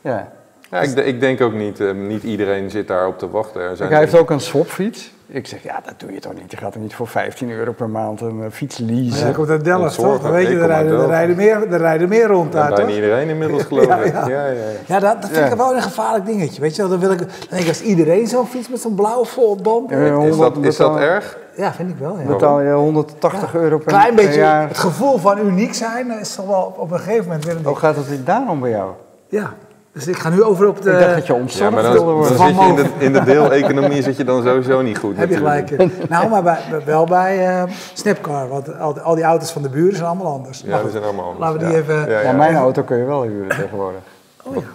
[0.00, 0.32] Ja.
[0.70, 3.60] Ja, ik, ik denk ook niet, eh, niet iedereen zit daarop te wachten.
[3.60, 5.12] Er zijn Hij heeft ook een swapfiets.
[5.26, 6.50] Ik zeg, ja, dat doe je toch niet?
[6.50, 9.18] Je gaat er niet voor 15 euro per maand een eh, fiets leasen.
[9.24, 10.20] jij komt uit Delft, toch?
[10.22, 12.84] Dan weet je, er rijden, er, rijden meer, er rijden meer rond Ja, daar, bijna
[12.86, 12.94] toch?
[12.94, 14.12] iedereen inmiddels geloof Ja, ik.
[14.12, 14.28] ja.
[14.28, 14.60] Ja, ja, ja.
[14.86, 15.50] Ja, dat, dat vind Ja.
[15.52, 16.60] ik wel een gevaarlijk dingetje.
[16.60, 18.94] Weet je wel, dan wil ik, dan denk ik, als iedereen zo'n fiets met zo'n
[18.94, 19.90] blauwe volband...
[19.90, 21.38] Ja, Is dat, 100 is dat erg?
[21.56, 22.24] Ja, vind ik wel, ja.
[22.26, 24.68] Betaal je 180 euro per, Klein per beetje, jaar.
[24.68, 27.62] het gevoel van uniek zijn eh, is toch wel op een gegeven moment weer een
[27.62, 27.78] ding.
[27.78, 28.90] gaat het daarom bij jou?
[29.28, 29.52] Ja,
[29.94, 30.90] dus ik ga nu over op de...
[30.90, 32.36] ik dacht dat je Ja, ontzorgd maar dan, wilde dan worden.
[32.38, 35.36] Zit je in de, in de deeleconomie zit je dan sowieso niet goed Heb je
[35.36, 35.76] gelijk.
[36.08, 39.68] Nou, maar bij, wel bij eh, Snapcar, want al, die- al die auto's van de
[39.68, 40.62] buren zijn allemaal anders.
[40.66, 41.40] Ja, die zijn allemaal anders.
[41.40, 41.80] Laten we die ja.
[41.82, 42.32] even- Ja, Ja, ja.
[42.32, 44.00] mijn auto kun je wel huren tegenwoordig.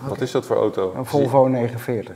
[0.08, 0.94] Wat is dat voor auto?
[0.98, 2.16] Een Volvo 940.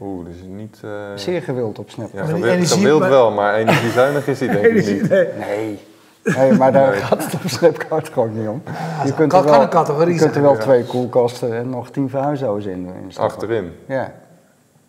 [0.00, 0.78] Oeh, dat is niet...
[0.84, 2.08] eh, Zeer gewild op Snap.
[2.12, 5.10] ja, gewild, gewild wel, maar energiezuinig is die denk ik Energie, niet.
[5.10, 5.78] nee.
[6.24, 6.52] Nee.
[6.52, 7.00] Maar daar Nee.
[7.00, 8.62] gaat het op Snapcard gewoon niet om.
[9.04, 10.58] Je kunt, er kan wel, een categorie je kunt er wel ja.
[10.58, 13.12] twee koelkasten en nog tien verhuisdozen in.
[13.16, 13.72] Achterin.
[13.86, 14.12] Ja.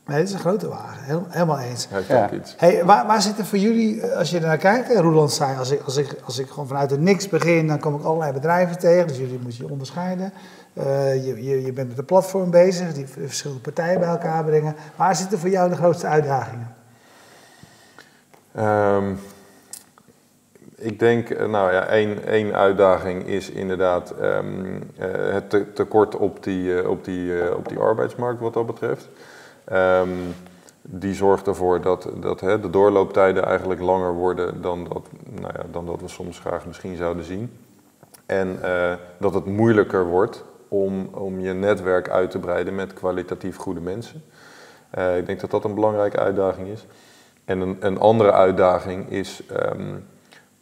[0.06, 1.04] Nee, dit is een grote wagen.
[1.04, 1.88] Heel- helemaal eens.
[2.08, 2.32] Ja.
[2.32, 2.56] iets.
[2.58, 5.58] Hey, waar, waar zitten voor jullie, eh, als je er naar kijkt, hè, Roeland zei,
[5.58, 8.32] als ik, als, ik, als ik gewoon vanuit het niks begin, dan kom ik allerlei
[8.32, 10.34] bedrijven tegen, dus jullie moeten je onderscheiden.
[10.74, 14.76] Eh, je, je, je bent met een platform bezig, die verschillende partijen bij elkaar brengen.
[14.96, 16.76] Waar zitten voor jou de grootste uitdagingen?
[18.56, 19.14] Ehm,
[20.82, 26.16] ik denk, eh, nou ja, één, één uitdaging is inderdaad ehm, eh, het te- tekort
[26.16, 29.10] op die, eh, op, die, op die arbeidsmarkt wat dat betreft.
[29.64, 30.10] Ehm,
[30.82, 35.08] die zorgt ervoor dat, dat hè, de doorlooptijden eigenlijk langer worden dan dat,
[35.42, 37.52] nou ja, dan dat we soms graag misschien zouden zien.
[38.26, 38.60] En
[39.18, 44.24] dat het moeilijker wordt om, om je netwerk uit te breiden met kwalitatief goede mensen.
[45.18, 46.86] Ik denk dat dat een belangrijke uitdaging is.
[47.46, 49.96] En een, andere uitdaging is, ehm, eh,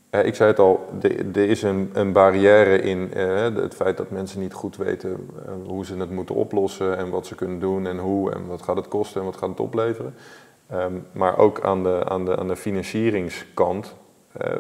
[0.10, 0.90] ik zei het al,
[1.34, 5.52] er is een, een barrière in eh, het feit dat mensen niet goed weten eh,
[5.68, 8.76] hoe ze het moeten oplossen en wat ze kunnen doen en hoe en wat gaat
[8.76, 10.16] het kosten en wat gaat het opleveren.
[10.70, 13.96] Ehm, maar ook aan de, aan de, aan de financieringskant,
[14.32, 14.52] eh,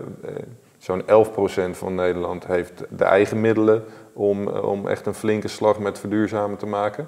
[0.78, 3.84] zo'n 11% van Nederland heeft de eigen middelen
[4.14, 7.08] om, om echt een flinke slag met verduurzamen te maken.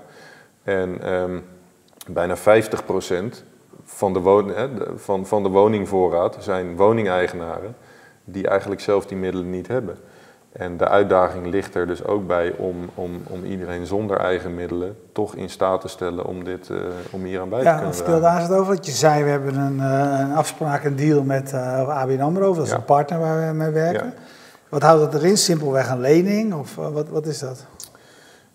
[0.64, 1.40] En ehm,
[2.08, 3.44] bijna 50%
[3.84, 7.76] van de- van, van de woningvoorraad zijn woningeigenaren
[8.32, 9.98] die eigenlijk zelf die middelen niet hebben.
[10.52, 14.98] En de uitdaging ligt er dus ook bij om, om, om iedereen zonder eigen middelen
[15.12, 16.78] toch in staat te stellen om, dit, eh,
[17.12, 18.22] om hier aan bij te Ja, kunnen dragen.
[18.22, 18.66] daar eens over.
[18.74, 22.54] Want je zei, we hebben een, eh, een afspraak, een deal met eh ABN AMRO.
[22.54, 22.76] Dat is Ja.
[22.76, 24.06] een partner waar we mee werken.
[24.06, 24.14] Ja.
[24.70, 25.38] Wat houdt dat erin?
[25.38, 26.54] Simpelweg een lening?
[26.54, 27.66] Of wat, wat is dat?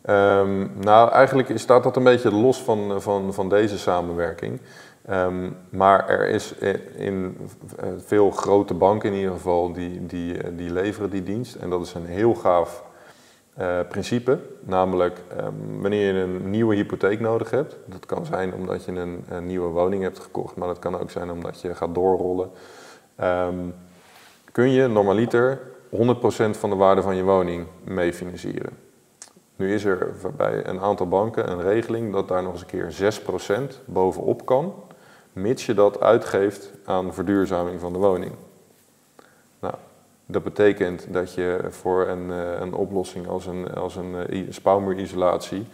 [0.02, 4.60] Ehm, nou, eigenlijk is- staat dat een beetje los van, van, van deze samenwerking.
[5.06, 6.54] Ehm, maar er is
[6.96, 7.36] in
[7.76, 11.54] eh, veel grote banken in ieder geval, die, die, eh, die leveren die dienst.
[11.54, 12.84] En dat is een heel gaaf
[13.54, 14.38] eh, principe.
[14.60, 17.76] Namelijk, ehm, wanneer je een nieuwe hypotheek nodig hebt.
[17.84, 21.10] Dat kan zijn omdat je een, een nieuwe woning hebt gekocht, maar dat kan ook
[21.10, 22.50] zijn omdat je gaat doorrollen.
[23.16, 23.58] Ehm,
[24.52, 28.78] kun je normaliter 100% van de waarde van je woning mee financieren.
[29.56, 32.90] Nu is er bij een aantal banken een regeling dat daar nog eens een keer
[32.90, 34.74] 6% bovenop kan,
[35.36, 38.32] mits je dat uitgeeft aan verduurzaming van de woning.
[39.60, 39.74] Nou,
[40.26, 44.52] dat betekent dat je voor een, eh, een oplossing als een, als een eh, i-
[44.52, 45.66] spouwmuurisolatie,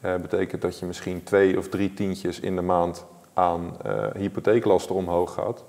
[0.00, 3.04] eh, betekent dat je misschien twee of drie tientjes in de maand
[3.34, 5.64] aan eh, hypotheeklasten omhoog gaat.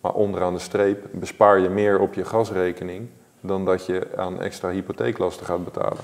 [0.00, 3.08] Maar onderaan de streep bespaar je meer op je gasrekening
[3.40, 6.02] dan dat je aan extra hypotheeklasten gaat betalen.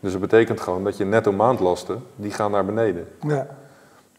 [0.00, 3.08] Dus dat betekent gewoon dat je netto maandlasten, die gaan naar beneden.
[3.26, 3.46] Ja.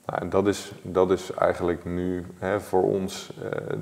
[0.05, 3.77] Nou, en dat is, dat is eigenlijk nu hè, voor ons, eh,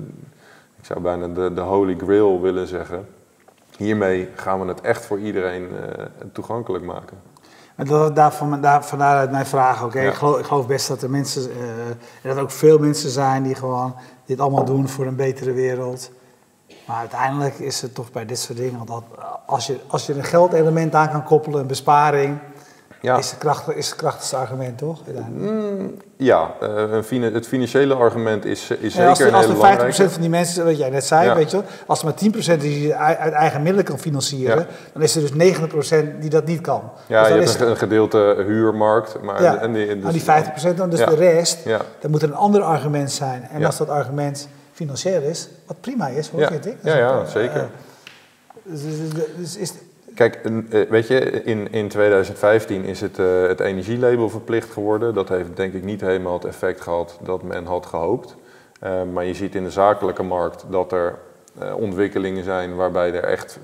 [0.78, 3.08] ik zou bijna de, de holy grail willen zeggen.
[3.76, 7.16] Hiermee gaan we het echt voor iedereen eh, toegankelijk maken.
[7.74, 9.92] En dat, daar, van, daar, vandaar uit mijn vraag ook.
[9.92, 10.00] Ja.
[10.00, 13.42] Ik, geloof, ik geloof best dat er mensen, eh, en dat ook veel mensen zijn
[13.42, 13.94] die gewoon
[14.26, 16.10] dit allemaal doen voor een betere wereld.
[16.86, 19.02] Maar uiteindelijk is het toch bij dit soort dingen dat
[19.46, 22.38] als je, als je een geldelement aan kan koppelen, een besparing,
[23.04, 23.16] Ja.
[23.18, 25.00] is, de kracht, is het krachtigste argument, toch?
[25.06, 25.52] uiteindelijk?
[25.52, 26.90] Mm, ja, eh,
[27.32, 30.10] het financiële argument is, is En zeker er, een als er 50% belangrijke.
[30.10, 31.34] van die mensen, wat jij net zei, Ja.
[31.34, 34.66] weet je als er maar 10% is die uit eigen middelen kan financieren, Ja.
[34.92, 36.82] dan is er dus 90% die dat niet kan.
[37.06, 40.00] Ja, dus je dan hebt is een, een gedeelte huurmarkt, maar ja, en die, nou,
[40.00, 41.06] dus- die 50% dan, dus Ja.
[41.06, 43.48] de rest, Ja, dat moet een ander argument zijn.
[43.52, 43.66] En Ja.
[43.66, 46.48] als dat argument financieel is, wat prima is, hoor, Ja.
[46.48, 46.76] vind ik.
[46.82, 47.56] Ja, ja, Eh, zeker.
[47.60, 47.62] eh,
[48.62, 49.72] dus, dus- dus is,
[50.14, 55.14] Kijk, eh, weet je, in, in 2015 is het, eh, het energielabel verplicht geworden.
[55.14, 58.36] Dat heeft denk ik niet helemaal het effect gehad dat men had gehoopt.
[58.80, 61.18] Eh, maar je ziet in de zakelijke markt dat er
[61.76, 63.58] ontwikkelingen zijn waarbij er echt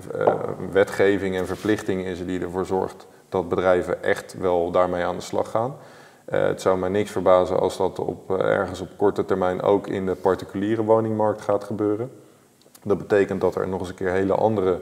[0.72, 5.50] wetgeving en verplichting is die ervoor zorgt dat bedrijven echt wel daarmee aan de slag
[5.50, 5.76] gaan.
[6.30, 10.14] Het zou mij niks verbazen als dat op, ergens op korte termijn ook in de
[10.14, 12.10] particuliere woningmarkt gaat gebeuren.
[12.84, 14.80] Dat betekent dat er nog eens een keer hele andere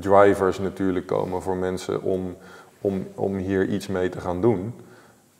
[0.00, 2.36] drivers natuurlijk komen voor mensen om,
[2.80, 4.74] om, om hier iets mee te gaan doen.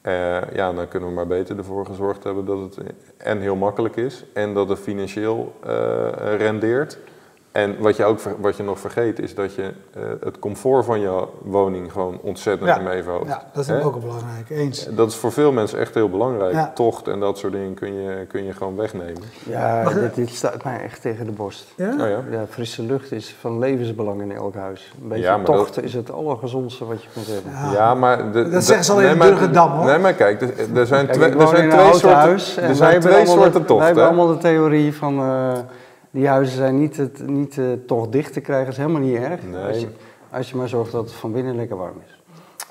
[0.01, 2.79] Eh, ja, dan kunnen we maar beter ervoor gezorgd hebben dat het
[3.17, 6.99] en heel makkelijk is en dat het financieel eh, rendeert.
[7.57, 11.01] En wat je, ook, wat je nog vergeet is dat je eh, het comfort van
[11.01, 13.03] je woning gewoon ontzettend Ja.
[13.03, 13.29] verhoogt.
[13.29, 14.51] ja, dat is ook een belangrijk.
[14.51, 14.89] Eens.
[14.91, 16.53] Dat is voor veel mensen echt heel belangrijk.
[16.53, 16.71] Ja.
[16.75, 19.23] Tocht en dat soort dingen kun je, kun je gewoon wegnemen.
[19.47, 21.73] Ja, dit, dit staat mij echt tegen de borst.
[21.77, 21.93] Ja?
[21.93, 22.21] Oh ja.
[22.31, 24.93] Ja, frisse lucht is van levensbelang in elk huis.
[25.03, 27.53] Een beetje Ja, maar tocht is het allergezondste wat je kunt hebben.
[27.53, 27.73] Ja.
[27.73, 28.33] Ja, maar...
[28.33, 29.85] De, Dat de- zeggen ze alleen in Burgerdam, hoor.
[29.87, 32.57] Nee, maar kijk, er, er zijn twee, ik er zijn in een twee soorten, huis
[32.57, 33.77] en er wij zijn hebben twee allemaal soorten de, tochten.
[33.77, 35.53] Wij hebben allemaal de theorie van eh,
[36.17, 39.41] die huizen zijn niet, het, niet eh, toch dicht te krijgen, is helemaal niet erg.
[39.43, 39.65] Nee.
[39.65, 39.87] Als, je,
[40.31, 42.21] als je maar zorgt dat het van binnen lekker warm is.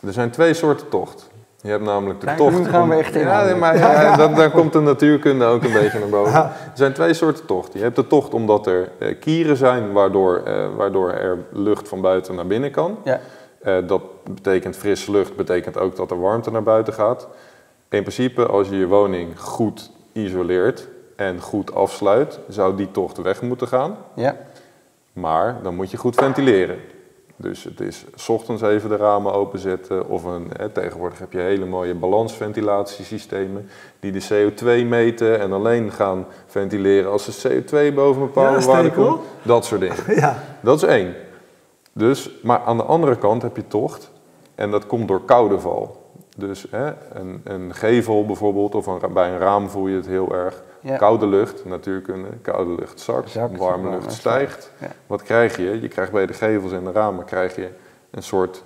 [0.08, 1.29] Er zijn twee soorten tocht.
[1.62, 2.58] Je hebt namelijk de Kijk, tocht...
[2.58, 3.51] nu gaan om- we echt Ja, inhouden.
[3.51, 6.34] nee, maar ja, dan, dan komt de natuurkunde ook een beetje naar boven.
[6.43, 7.77] Er zijn twee soorten tochten.
[7.79, 12.01] Je hebt de tocht omdat er eh, kieren zijn waardoor, eh, waardoor er lucht van
[12.01, 12.97] buiten naar binnen kan.
[13.03, 13.19] Ja,
[13.62, 14.01] Eh, dat
[14.34, 17.27] betekent frisse lucht, betekent ook dat er warmte naar buiten gaat.
[17.89, 23.41] In principe, als je je woning goed isoleert en goed afsluit, zou die tocht weg
[23.41, 23.97] moeten gaan.
[24.15, 24.36] ja.
[25.13, 26.78] Maar dan moet je goed ventileren.
[27.36, 30.10] Dus het is 's ochtends even de ramen openzetten.
[30.10, 35.91] Of een, hè, tegenwoordig heb je hele mooie balansventilatiesystemen die de CO2 meten en alleen
[35.91, 39.21] gaan ventileren als de CO2 boven een bepaalde Ja, waarde komt.
[39.41, 39.97] Dat soort dingen.
[40.21, 40.43] Ja.
[40.62, 41.13] Dat is één.
[41.93, 44.12] Dus, maar aan de andere kant heb je tocht
[44.56, 46.04] en dat komt door koude val.
[46.38, 50.34] Dus hè, een, een gevel bijvoorbeeld, of een, bij een raam voel je het heel
[50.34, 50.63] erg.
[50.86, 50.98] Ja.
[50.98, 54.71] Koude lucht, natuurkunde, koude lucht zakt, warme lucht stijgt.
[54.80, 54.88] Ja.
[55.08, 55.82] Wat krijg je?
[55.82, 57.69] Je krijgt bij de gevels en de ramen krijg je
[58.12, 58.63] een soort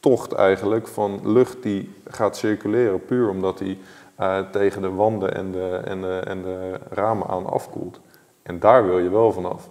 [0.00, 3.80] tocht eigenlijk van lucht die gaat circuleren, puur omdat die
[4.16, 8.00] eh, tegen de wanden en de, en, de, en de ramen aan afkoelt.
[8.42, 9.68] En daar wil je wel vanaf.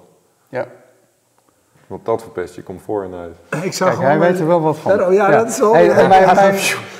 [0.49, 0.67] ja.
[1.89, 3.35] Want dat verpest je comfort in huis.
[3.63, 4.97] Ik zou Kijk, hij weet er wel wat van.
[4.97, 5.37] Ja, oh, ja, Ja.
[5.37, 5.73] dat is wel...
[5.73, 6.53] Hey, ja, en mijn- ja, mijn-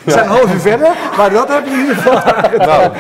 [0.04, 2.58] We zijn een half uur verder, maar dat heb je in ieder geval.
[2.68, 2.92] Nou,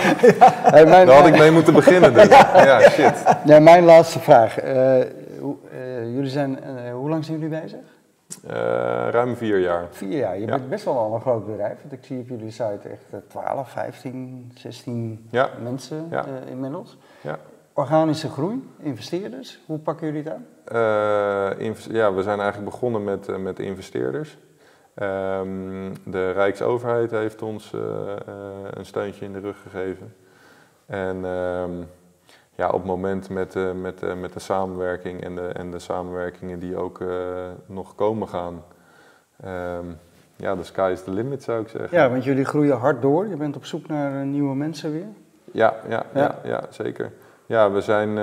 [0.71, 2.13] Hey, mijn, daar had ik mee moeten beginnen.
[2.13, 2.27] Dus.
[2.53, 3.23] Ja, shit.
[3.45, 4.57] ja, mijn laatste vraag.
[4.59, 4.97] Eh,
[5.39, 7.79] hoe- eh, jullie zijn, eh, hoe lang zijn jullie bezig?
[8.47, 8.53] Eh,
[9.11, 9.87] ruim vier jaar.
[9.91, 10.35] Vier jaar.
[10.39, 10.47] Je Ja.
[10.55, 11.77] bent best wel al een groot bedrijf.
[11.81, 15.49] Want ik zie op jullie site echt eh, 12, 15, 16 Ja.
[15.63, 16.23] mensen Ja.
[16.25, 16.97] eh, inmiddels.
[17.21, 17.37] Ja.
[17.73, 19.59] Organische groei, investeerders.
[19.65, 20.45] Hoe pakken jullie het aan?
[20.69, 24.37] Eh, ja, we zijn eigenlijk begonnen met, eh, met investeerders.
[24.93, 27.81] Ehm, de Rijksoverheid heeft ons eh,
[28.69, 30.15] een steuntje in de rug gegeven.
[30.85, 31.71] En ehm,
[32.55, 36.77] ja, op het moment met, met, met de samenwerking en de, en de samenwerkingen die
[36.77, 37.03] ook
[37.65, 38.63] nog komen gaan.
[39.43, 39.85] ehm,
[40.35, 41.97] ja, de sky is the limit zou ik zeggen.
[41.97, 43.27] Ja, want jullie groeien hard door.
[43.27, 45.07] Je bent op zoek naar nieuwe mensen weer.
[45.51, 46.21] Ja, ja, ja.
[46.21, 46.35] Ja.
[46.43, 47.11] ja, zeker.
[47.45, 48.17] Ja, we zijn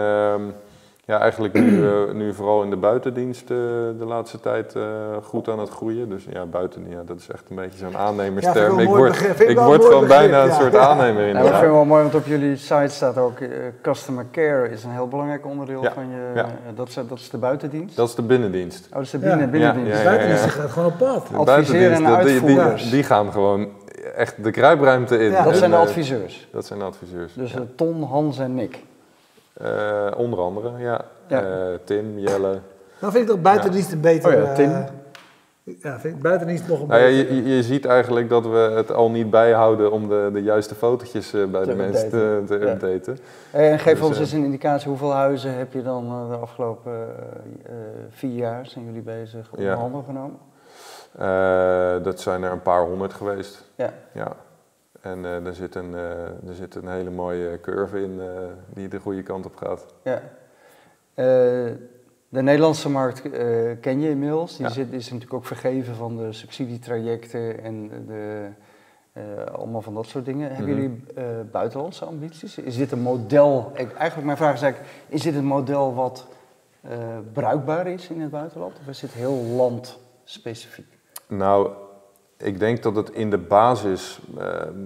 [1.06, 3.56] ja, eigenlijk nu, eh, nu vooral in de buitendienst eh,
[3.98, 4.82] de laatste tijd eh,
[5.22, 6.08] goed aan het groeien.
[6.08, 8.78] Dus ja, buiten, ja, dat is echt een beetje zo'n aannemersterm.
[8.78, 9.40] ik word, begrip.
[9.40, 12.02] Ik word gewoon begrip, bijna een soort aannemer in Ja, dat vind ik wel mooi,
[12.02, 13.38] want op jullie site staat ook
[13.82, 16.30] customer care is een heel belangrijk onderdeel Ja, van je.
[16.34, 16.46] ja.
[16.74, 17.96] dat, is, dat is de buitendienst.
[17.96, 18.86] Dat is de binnendienst.
[18.88, 19.28] Oh, dat is de Ja.
[19.28, 19.90] binnen, binnendienst.
[19.90, 21.26] Ja, De ja, buitendienst die gaat gewoon op pad.
[21.28, 22.90] De Adviseren en buitendiensten, die, die, uitvoerders.
[22.90, 23.68] die gaan gewoon
[24.16, 25.30] echt de kruipruimte in.
[25.30, 25.42] Ja.
[25.42, 26.48] Dat En, zijn de adviseurs.
[26.52, 27.32] Dat zijn de adviseurs.
[27.34, 27.60] Dus ja.
[27.76, 28.78] Ton, Hans en Nick.
[29.56, 31.00] Eh, onder andere, ja.
[31.26, 31.42] Ja.
[31.42, 32.58] Eh, Tim, Jelle.
[32.98, 34.36] Dan vind ik toch buitendienst een beter...
[34.36, 34.70] Oh ja, Tim.
[34.70, 34.84] eh,
[35.82, 37.34] ja, vind ik buitendienst nog een Nou ja, beter...
[37.34, 40.74] je, je- je ziet eigenlijk dat we het al niet bijhouden om de, de juiste
[40.74, 42.58] fotootjes bij Te de mensen te, updaten.
[42.58, 42.72] te Ja.
[42.72, 43.18] updaten.
[43.50, 46.92] En geef Dus, ons eens een indicatie, hoeveel huizen heb je dan eh, de afgelopen
[48.08, 49.74] vier jaar, zijn jullie bezig, onder Ja.
[49.74, 50.38] handen genomen?
[51.18, 53.64] Eh, dat zijn er een paar honderd geweest.
[53.76, 54.32] Ja.
[55.10, 58.26] En eh, er, zit een, er zit een hele mooie curve in eh,
[58.74, 59.86] die de goede kant op gaat.
[60.02, 60.22] Ja.
[62.28, 63.22] De Nederlandse markt
[63.80, 64.56] ken je inmiddels.
[64.56, 64.72] Die Ja.
[64.72, 68.48] zit, is natuurlijk ook vergeven van de subsidietrajecten en de,
[69.52, 70.50] allemaal van dat soort dingen.
[70.54, 70.80] Hebben Mhm.
[70.80, 71.02] jullie
[71.50, 72.58] buitenlandse ambities?
[72.58, 73.70] Is dit een model?
[73.74, 76.26] Ik, eigenlijk mijn vraag is eigenlijk, is dit een model wat
[77.32, 78.78] bruikbaar is in het buitenland?
[78.80, 80.98] Of is dit heel landspecifiek?
[81.26, 81.70] Nou,
[82.38, 84.76] ik denk dat het in de basis, ehm,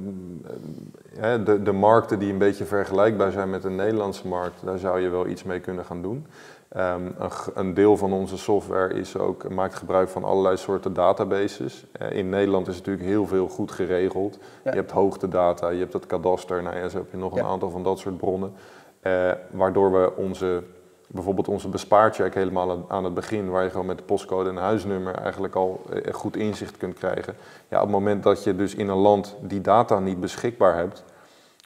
[1.18, 5.00] hè, de, de markten die een beetje vergelijkbaar zijn met de Nederlandse markt, daar zou
[5.00, 6.26] je wel iets mee kunnen gaan doen.
[6.70, 11.86] Ehm, een, een deel van onze software is ook, maakt gebruik van allerlei soorten databases.
[11.92, 14.38] Eh, in Nederland is natuurlijk heel veel goed geregeld.
[14.64, 14.70] Ja.
[14.70, 17.70] Je hebt hoogtedata, je hebt het kadaster, nou ja, zo heb je nog een aantal
[17.70, 18.52] van dat soort bronnen.
[19.00, 20.62] Eh, waardoor we onze,
[21.12, 25.14] bijvoorbeeld onze bespaarcheck helemaal aan- het begin, waar je gewoon met de postcode en huisnummer
[25.14, 27.34] eigenlijk al eh, goed inzicht kunt krijgen.
[27.68, 31.04] Ja, op het moment dat je dus in een land die data niet beschikbaar hebt,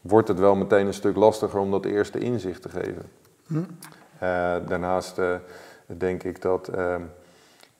[0.02, 3.02] wordt het wel meteen een stuk lastiger om dat eerste inzicht te geven.
[3.46, 3.56] Hm.
[3.56, 5.34] Eh, daarnaast eh,
[5.86, 6.70] denk ik dat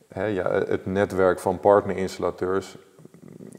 [0.09, 2.77] hè, ja, het netwerk van partnerinstallateurs,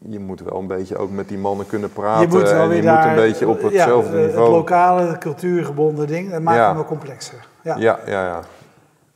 [0.09, 2.67] je moet wel een beetje ook met die mannen kunnen praten je moet wel en
[2.67, 4.43] weer je daar, moet een beetje op ja, hetzelfde eh, niveau.
[4.45, 6.65] Het lokale, cultuurgebonden ding, dat maakt Ja.
[6.65, 7.47] hem wel complexer.
[7.61, 7.75] Ja.
[7.77, 8.39] Ja, ja, ja.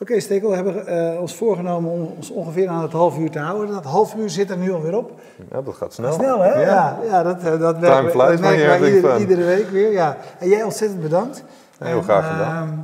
[0.02, 3.40] Oké, Stekel, we hebben eh, ons voorgenomen om ons ongeveer aan het half uur te
[3.40, 3.74] houden.
[3.74, 5.12] Dat half uur zit er nu alweer op.
[5.52, 6.14] ja, dat gaat snel.
[6.14, 6.62] Snel, hè?
[6.62, 9.92] Ja, ja, dat, eh, dat, flies dat wij having iedere, iedere week weer.
[9.92, 10.18] Ja.
[10.40, 11.44] En jij ontzettend bedankt.
[11.80, 12.68] Heel En, graag gedaan.
[12.68, 12.78] ehm,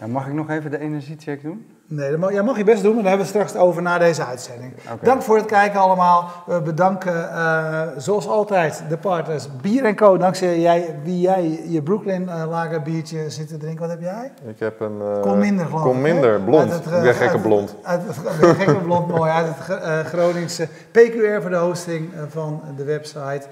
[0.00, 1.66] Ja, mag ik nog even de energiecheck doen?
[1.88, 3.98] Nee, dat mag, ja, mag je best doen, maar daar hebben we straks over na
[3.98, 4.72] deze uitzending.
[5.02, 6.30] Dank voor het kijken allemaal.
[6.46, 10.16] We bedanken eh, zoals altijd de partners Bier Co.
[10.16, 13.80] Dankzij jij, wie jij je Brooklyn eh, lager biertje zit te drinken.
[13.80, 14.32] Wat heb jij?
[14.46, 15.00] Ik heb een...
[15.00, 15.82] eh, Kom minder geloof.
[15.82, 16.72] Kom minder, blond.
[16.72, 17.74] Het, ik ben gekke blond.
[17.82, 19.30] Uit het, uit gekke blond, mooi.
[19.30, 20.68] Uit het Groningse.
[20.90, 23.42] PQR voor de hosting van de website.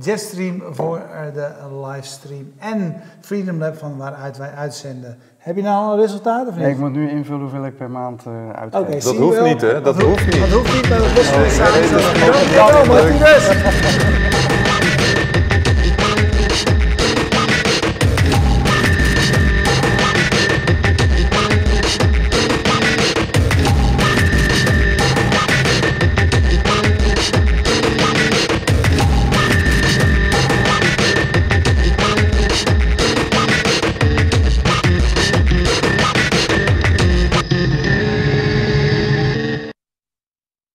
[0.00, 1.00] Jetstream voor
[1.34, 1.48] de
[1.86, 2.52] livestream.
[2.58, 5.18] En Freedom Lab van waaruit wij uitzenden.
[5.44, 6.62] Heb je nou al een resultaat of niet?
[6.62, 9.02] Nee, ik moet nu invullen hoeveel ik per maand eh uitgeef.
[9.04, 9.46] Dat hoeft wel.
[9.46, 9.80] niet, hè?
[9.80, 10.40] Dat hoeft- hoeft niet.
[10.40, 11.30] Dat hoeft niet, maar dat is.